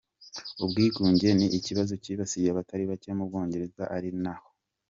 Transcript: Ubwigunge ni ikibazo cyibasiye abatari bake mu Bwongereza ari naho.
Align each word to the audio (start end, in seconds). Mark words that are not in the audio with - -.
Ubwigunge 0.63 1.27
ni 1.37 1.47
ikibazo 1.57 1.93
cyibasiye 2.03 2.47
abatari 2.49 2.83
bake 2.91 3.09
mu 3.17 3.23
Bwongereza 3.29 3.83
ari 3.95 4.09
naho. 4.23 4.47